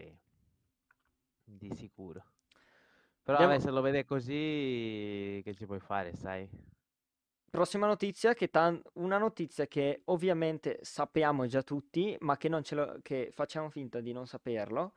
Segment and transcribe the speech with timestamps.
[0.00, 0.16] Sì,
[1.44, 2.24] di sicuro.
[3.22, 6.48] Però Andiamo- vabbè, se lo vede così, che ci puoi fare, sai?
[7.50, 12.74] Prossima notizia, che tan- una notizia che ovviamente sappiamo già tutti, ma che, non ce
[12.74, 14.92] lo- che facciamo finta di non saperlo,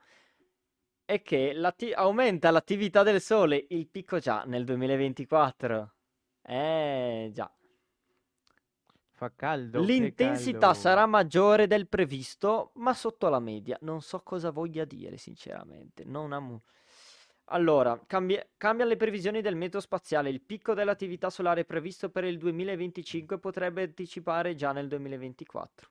[1.04, 5.94] è che l'atti- aumenta l'attività del Sole, il picco già nel 2024.
[6.42, 7.50] Eh già.
[9.22, 10.74] Fa caldo, L'intensità caldo.
[10.80, 13.78] sarà maggiore del previsto, ma sotto la media.
[13.82, 16.02] Non so cosa voglia dire, sinceramente.
[16.04, 16.62] Non amo.
[17.44, 20.28] Allora, cambia- cambiano le previsioni del meteo spaziale.
[20.28, 25.88] Il picco dell'attività solare previsto per il 2025 potrebbe anticipare già nel 2024,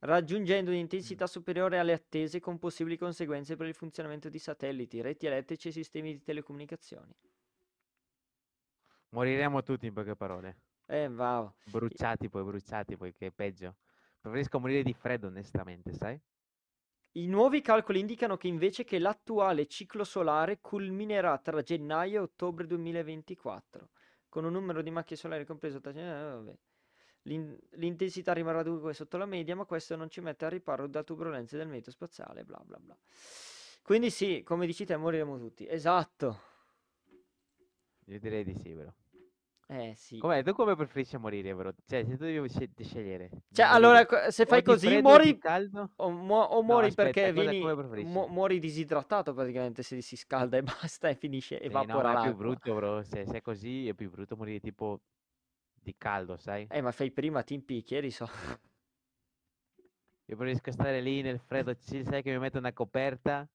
[0.00, 5.68] raggiungendo un'intensità superiore alle attese con possibili conseguenze per il funzionamento di satelliti, reti elettrici
[5.68, 7.14] e sistemi di telecomunicazioni.
[9.12, 10.56] Moriremo tutti in poche parole.
[10.90, 11.54] Eh, wow.
[11.62, 13.76] Bruciati poi, bruciati poi, che è peggio.
[14.20, 16.20] Preferisco morire di freddo, onestamente, sai?
[17.12, 22.66] I nuovi calcoli indicano che invece che l'attuale ciclo solare culminerà tra gennaio e ottobre
[22.66, 23.90] 2024,
[24.28, 25.90] con un numero di macchie solari compreso tra...
[25.92, 26.58] eh, vabbè.
[27.22, 31.02] L'in- L'intensità rimarrà dunque sotto la media, ma questo non ci mette al riparo da
[31.02, 32.96] turbolenze del meteo spaziale, bla bla bla.
[33.82, 35.66] Quindi sì, come dici te, moriremo tutti.
[35.68, 36.38] Esatto.
[38.06, 38.94] Io direi di sì, vero?
[39.70, 40.18] Eh sì.
[40.18, 40.42] Com'è?
[40.42, 41.72] Tu come preferisci morire, vero?
[41.86, 43.30] Cioè, se tu devi scegliere.
[43.52, 45.90] Cioè, allora, se fai così, muori caldo?
[45.96, 47.60] o, mu- o No, muori aspetta, perché vieni,
[48.04, 52.22] mu- muori disidratato praticamente se si scalda e basta e finisce, Sì, no, evapora è
[52.24, 53.02] più brutto, bro.
[53.04, 55.02] Se, se è così è più brutto morire tipo
[55.80, 56.66] di caldo, sai?
[56.68, 58.32] Eh, ma fai prima, ti impicchi e risolvi.
[60.26, 63.48] Io preferisco stare lì nel freddo, ci sai che mi metto una coperta.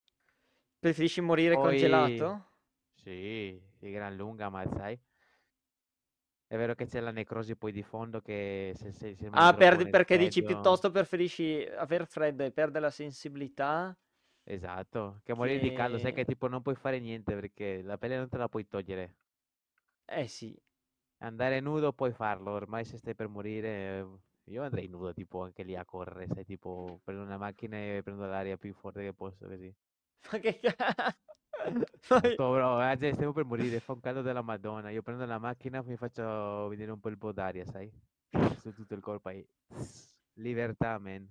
[0.79, 2.45] Preferisci morire Poi- congelato?
[3.03, 4.97] Sì, di gran lunga, ma sai?
[6.47, 9.87] È vero che c'è la necrosi poi di fondo che se, se, se Ah, perdi-
[9.89, 13.95] perché dici freddo- piuttosto preferisci aver freddo e perdere la sensibilità?
[14.47, 17.97] Esatto, che morire di caldo, sai che- che tipo non puoi fare niente perché la
[17.99, 19.15] pelle non te la puoi togliere.
[20.07, 20.59] Eh sì.
[21.19, 23.67] Andare nudo puoi farlo, ormai se stai per morire,
[23.99, 24.05] eh,
[24.51, 28.25] io andrei nudo tipo anche lì a correre, sai, tipo prendo una macchina e prendo
[28.25, 29.73] l'aria più forte che posso così.
[30.31, 31.17] Ma che cazzo?
[32.33, 35.39] Sto bro, eh, cioè, stiamo per morire, fa un caldo della Madonna, io prendo la
[35.39, 37.91] macchina mi faccio vedere un po' il po' d'aria, sai?
[38.59, 39.45] Su tutto il corpo ahí.
[40.35, 41.27] Libertà, man.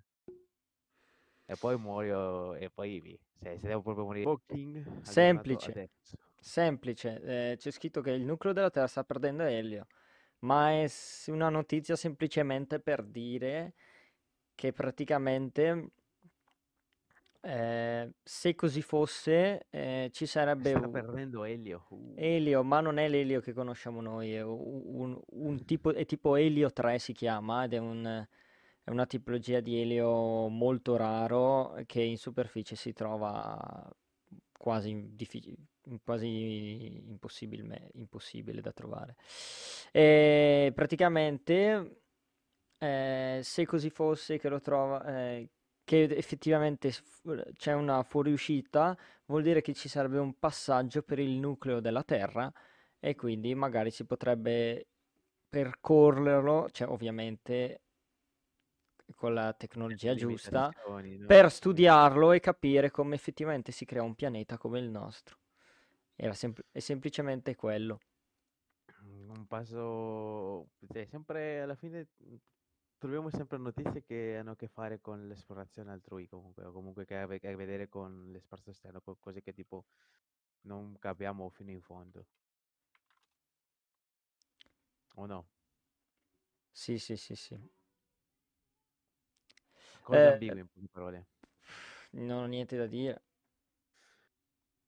[1.46, 3.18] E poi muoio e poi vi.
[3.38, 4.26] Se, se devo proprio morire.
[4.26, 5.90] Walking, Semplice.
[6.40, 9.86] Semplice, eh, c'è scritto che il nucleo della Terra sta perdendo elio,
[10.40, 10.90] ma è
[11.26, 13.74] una notizia semplicemente per dire
[14.54, 15.90] che praticamente
[17.44, 21.84] eh, se così fosse eh, ci sarebbe Sta un perdendo Elio.
[21.90, 22.12] uh.
[22.16, 26.72] elio, ma non è l'elio che conosciamo noi, è un, un tipo, è tipo elio
[26.72, 28.26] 3 si chiama ed è un-
[28.86, 33.90] è una tipologia di elio molto raro che in superficie si trova
[34.58, 35.54] quasi, in- diffi-
[36.04, 39.16] quasi impossibilme- impossibile da trovare.
[39.92, 42.00] E praticamente,
[42.78, 45.48] eh, se così fosse che lo trova, eh,
[45.84, 48.96] che effettivamente fu- c'è una fuoriuscita,
[49.26, 52.52] vuol dire che ci sarebbe un passaggio per il nucleo della Terra
[52.98, 54.86] e quindi magari si potrebbe
[55.48, 57.82] percorrerlo, cioè ovviamente
[59.16, 61.26] con la tecnologia giusta, no?
[61.26, 65.38] per studiarlo e capire come effettivamente si crea un pianeta come il nostro.
[66.16, 68.00] Era sempl- è semplicemente quello.
[69.02, 72.34] Un passo, cioè, sempre alla fine mm,
[72.98, 77.16] troviamo sempre notizie che hanno a che fare con l'esplorazione altrui, comunque, o comunque che
[77.16, 79.84] ha a che vedere con l'espacio esterno, co- cose che tipo
[80.62, 82.26] non capiamo fino in fondo.
[85.16, 85.46] O no?
[86.72, 87.58] Sì, sì, sì, sì.
[90.02, 91.26] Cose Eh, ambigue in poche parole.
[92.12, 93.22] Non ho niente da dire.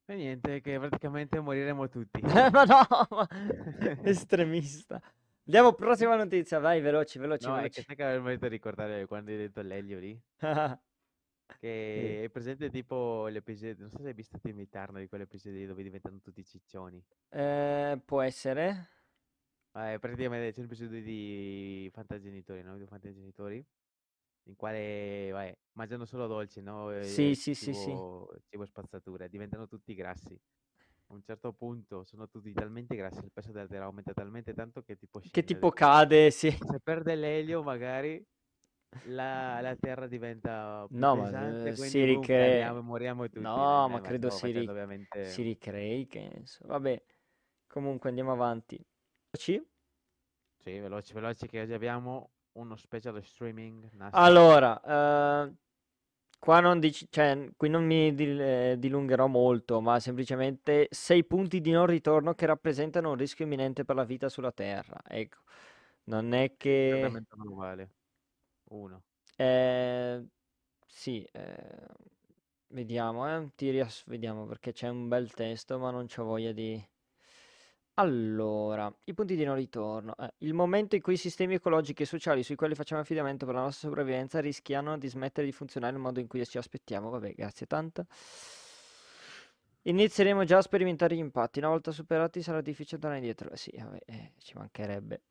[0.09, 2.21] E niente, che praticamente moriremo tutti.
[2.53, 3.27] Ma no, ma
[4.03, 5.01] estremista.
[5.47, 7.81] Andiamo, prossima notizia, vai, veloci, veloci, No, è che veloci.
[7.81, 10.21] sai che avevo voluto ricordare quando hai detto l'elio lì,
[11.59, 15.83] che è presente tipo l'episodio, non so se hai visto Team Eterno di quell'episodio dove
[15.83, 17.01] diventano tutti ciccioni.
[17.29, 18.89] Eh, può essere?
[19.73, 22.77] Eh, praticamente c'è un episodio di Fantagenitori, no?
[22.77, 23.65] Di Fantagenitori,
[24.49, 26.89] in quale, vai, mangiano solo dolci, no?
[27.01, 27.73] Sì, e sì, sì, sì.
[27.73, 30.37] cibo, cibo spazzatura, diventano tutti grassi.
[31.09, 34.81] A un certo punto sono tutti talmente grassi, il peso della Terra aumenta talmente tanto
[34.83, 36.49] che tipo Che tipo cade, sì.
[36.51, 38.23] Se perde l'elio magari
[39.05, 42.57] la, la Terra diventa più No, ma pesante, eh, quindi si ricrea.
[42.57, 43.43] cadiamo e moriamo tutti.
[43.43, 45.19] No, Dai, ma credo si, ri- ovviamente...
[45.21, 46.65] si ricrei, penso.
[46.67, 47.01] Vabbè,
[47.67, 48.83] comunque andiamo avanti.
[49.37, 49.61] Ci?
[50.57, 53.89] Sì, veloci, veloci che oggi abbiamo uno special streaming.
[53.93, 54.17] Nasty.
[54.19, 55.53] Allora, eh,
[56.39, 61.59] Qua non dici, cioè, qui non mi dil- eh, dilungherò molto, ma semplicemente sei punti
[61.61, 64.97] di non ritorno che rappresentano un rischio imminente per la vita sulla Terra.
[65.07, 65.39] Ecco,
[66.05, 66.99] non è che...
[67.35, 67.89] Non vale.
[68.69, 69.03] Uno.
[69.37, 70.25] Eh,
[70.85, 71.87] sì, eh,
[72.69, 76.81] vediamo, eh, ti riass- vediamo perché c'è un bel testo, ma non c'ho voglia di...
[77.99, 80.15] Allora, i punti di non ritorno.
[80.17, 83.55] Eh, il momento in cui i sistemi ecologici e sociali sui quali facciamo affidamento per
[83.55, 87.09] la nostra sopravvivenza rischiano di smettere di funzionare nel modo in cui ci aspettiamo.
[87.09, 88.05] Vabbè, grazie tanta.
[89.83, 91.59] Inizieremo già a sperimentare gli impatti.
[91.59, 93.55] Una volta superati sarà difficile tornare indietro.
[93.55, 95.21] Sì, vabbè, eh, ci mancherebbe.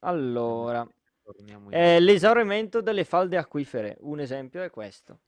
[0.00, 0.86] Allora,
[1.22, 2.04] Torniamo eh, indietro.
[2.04, 3.96] l'esaurimento delle falde acquifere.
[4.00, 5.20] Un esempio è questo.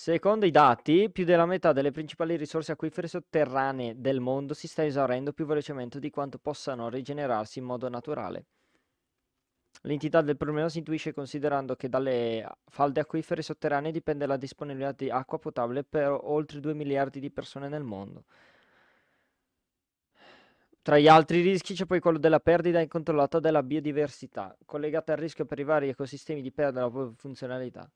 [0.00, 4.84] Secondo i dati, più della metà delle principali risorse acquifere sotterranee del mondo si sta
[4.84, 8.44] esaurendo più velocemente di quanto possano rigenerarsi in modo naturale.
[9.82, 15.10] L'entità del problema si intuisce considerando che dalle falde acquifere sotterranee dipende la disponibilità di
[15.10, 18.22] acqua potabile per oltre 2 miliardi di persone nel mondo.
[20.80, 25.44] Tra gli altri rischi c'è poi quello della perdita incontrollata della biodiversità, collegata al rischio
[25.44, 27.90] per i vari ecosistemi di perdere la propria funzionalità.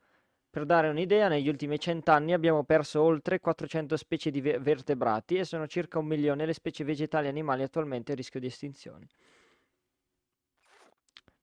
[0.52, 5.46] Per dare un'idea, negli ultimi cent'anni abbiamo perso oltre 400 specie di ve- vertebrati e
[5.46, 9.06] sono circa un milione le specie vegetali e animali attualmente a rischio di estinzione.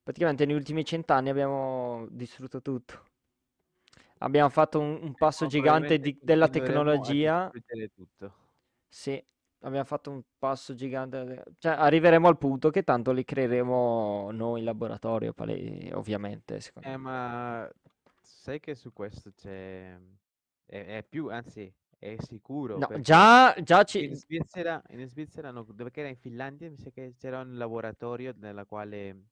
[0.04, 3.06] Praticamente negli ultimi cent'anni abbiamo distrutto tutto.
[4.20, 7.52] Abbiamo fatto un, un passo Ma gigante di- della tecnologia.
[8.88, 9.24] Sì,
[9.62, 11.46] abbiamo fatto un passo gigante.
[11.58, 16.92] Cioè, arriveremo al punto che tanto li creeremo noi in laboratorio, pale- ovviamente, secondo Eh,
[16.92, 16.98] me.
[16.98, 17.70] ma
[18.38, 19.98] sai che su questo c'è...
[20.66, 24.16] È, è più, anzi, è sicuro No, già, già in ci...
[24.16, 28.34] Svizzera, in Svizzera no, dove che era in Finlandia, mi sa che c'era un laboratorio
[28.38, 29.24] nella quale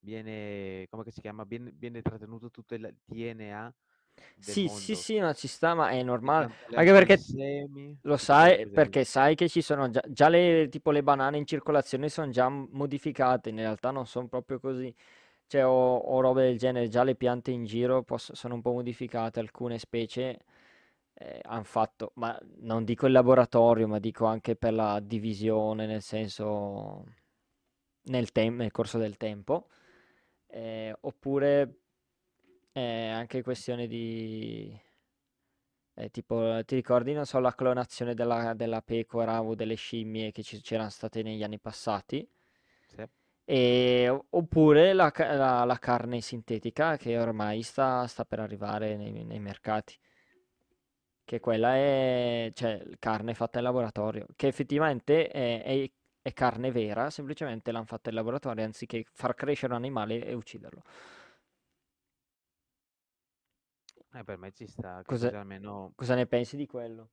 [0.00, 1.44] viene, come che si chiama?
[1.44, 3.74] Viene, viene trattenuto tutto il DNA
[4.38, 6.52] Sì, sì, mondo, sì, ma ci sta, ma è normale.
[6.74, 11.02] Anche perché semi, lo sai, perché sai che ci sono già, già le, tipo le
[11.02, 14.92] banane in circolazione sono già modificate, in realtà non sono proprio così.
[15.52, 18.72] Cioè, o, o robe del genere, già le piante in giro poss- sono un po'
[18.72, 20.38] modificate, alcune specie
[21.42, 27.04] hanno fatto, ma non dico il laboratorio, ma dico anche per la divisione, nel senso
[28.04, 29.68] nel, tem- nel corso del tempo.
[30.46, 31.80] Eh, oppure
[32.72, 34.78] eh, anche questione di...
[35.94, 40.42] eh, tipo, ti ricordi, non so, la clonazione della, della pecora o delle scimmie che
[40.42, 42.26] ci- c'erano state negli anni passati?
[42.88, 43.04] Sì.
[43.44, 49.40] E, oppure la, la- la carne sintetica che ormai sta, sta per arrivare nei, nei
[49.40, 49.96] mercati.
[51.24, 55.90] Che quella è, cioè, carne fatta in laboratorio, che effettivamente è, è-
[56.20, 60.82] è carne vera, semplicemente l'hanno fatta in laboratorio anziché far crescere un animale e ucciderlo.
[64.14, 65.92] Eh, per me ci sta, Cosa, almeno...
[65.96, 67.10] cosa ne pensi di quello?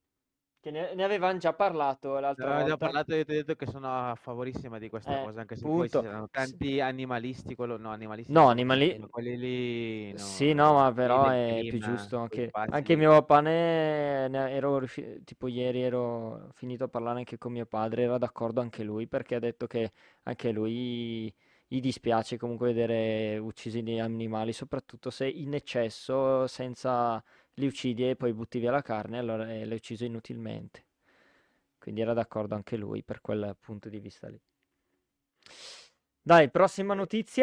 [0.64, 2.76] Che ne, ne avevamo già parlato l'altra volta.
[2.78, 5.70] parlato, io ti ho detto che sono a favorissima di questa Eh, cosa, anche se
[5.70, 6.02] poi ci punto.
[6.02, 9.00] saranno tanti animalisti, quello, no, animalisti No, no, animali...
[9.10, 14.28] Quelli lì, Sì, no, no, ma però è più giusto anche, anche mio papà ne,
[14.28, 14.82] ne- ero
[15.24, 19.36] tipo ieri ero finito a parlare anche con mio padre, era d'accordo anche lui perché
[19.36, 19.92] ha detto che
[20.24, 21.34] anche lui
[21.68, 27.24] gli dispiace comunque vedere uccisi gli animali, soprattutto se in eccesso, senza
[27.60, 30.86] li uccidi e poi butti via la carne, allora eh, l'hai ucciso inutilmente.
[31.78, 34.42] Quindi era d'accordo anche lui per quel punto di vista lì.
[36.22, 37.38] Dai, prossima notizia.